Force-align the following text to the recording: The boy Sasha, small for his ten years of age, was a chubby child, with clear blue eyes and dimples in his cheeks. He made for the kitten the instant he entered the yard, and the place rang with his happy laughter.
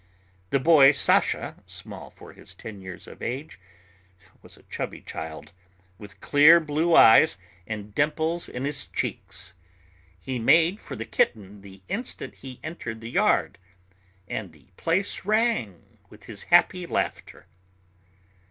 The 0.49 0.59
boy 0.59 0.93
Sasha, 0.93 1.57
small 1.67 2.09
for 2.09 2.33
his 2.33 2.55
ten 2.55 2.81
years 2.81 3.05
of 3.05 3.21
age, 3.21 3.59
was 4.41 4.57
a 4.57 4.63
chubby 4.63 5.01
child, 5.01 5.51
with 5.99 6.19
clear 6.21 6.59
blue 6.59 6.95
eyes 6.95 7.37
and 7.67 7.93
dimples 7.93 8.49
in 8.49 8.65
his 8.65 8.87
cheeks. 8.87 9.53
He 10.19 10.39
made 10.39 10.79
for 10.79 10.95
the 10.95 11.05
kitten 11.05 11.61
the 11.61 11.83
instant 11.87 12.37
he 12.37 12.59
entered 12.63 12.99
the 12.99 13.11
yard, 13.11 13.59
and 14.27 14.53
the 14.53 14.69
place 14.75 15.23
rang 15.23 15.99
with 16.09 16.23
his 16.23 16.45
happy 16.45 16.87
laughter. 16.87 17.45